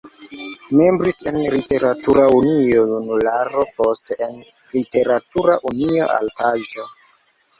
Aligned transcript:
Membris 0.77 1.17
en 1.31 1.35
Literatura 1.55 2.23
Unio 2.37 2.79
"Junularo", 2.93 3.67
poste 3.77 4.17
en 4.29 4.33
Literatura 4.77 5.59
unio 5.75 6.09
"Altaĵo". 6.17 6.89